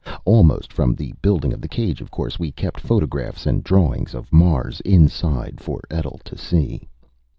[0.25, 4.33] Almost from the building of the cage, of course, we'd kept photographs and drawings of
[4.33, 6.87] Mars inside for Etl to see.